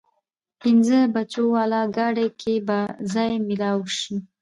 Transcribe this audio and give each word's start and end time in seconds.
پينځه 0.61 0.99
بجو 1.13 1.43
واله 1.53 1.81
ګاډي 1.95 2.27
کې 2.41 2.53
به 2.67 2.79
ځای 3.13 3.31
مېلاو 3.47 3.81
شي؟ 3.97 4.15